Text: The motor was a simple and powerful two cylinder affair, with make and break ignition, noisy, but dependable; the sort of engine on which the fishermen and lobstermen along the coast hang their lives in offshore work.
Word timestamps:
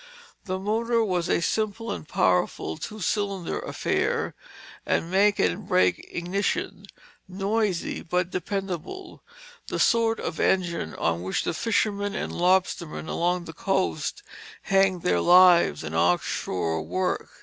The 0.45 0.57
motor 0.57 1.03
was 1.05 1.29
a 1.29 1.43
simple 1.43 1.91
and 1.91 2.07
powerful 2.07 2.75
two 2.75 3.01
cylinder 3.01 3.59
affair, 3.59 4.33
with 4.87 5.03
make 5.03 5.37
and 5.37 5.67
break 5.67 6.09
ignition, 6.11 6.87
noisy, 7.27 8.01
but 8.01 8.31
dependable; 8.31 9.21
the 9.67 9.77
sort 9.77 10.19
of 10.19 10.39
engine 10.39 10.95
on 10.95 11.21
which 11.21 11.43
the 11.43 11.53
fishermen 11.53 12.15
and 12.15 12.33
lobstermen 12.33 13.07
along 13.07 13.45
the 13.45 13.53
coast 13.53 14.23
hang 14.63 15.01
their 15.01 15.21
lives 15.21 15.83
in 15.83 15.93
offshore 15.93 16.81
work. 16.81 17.29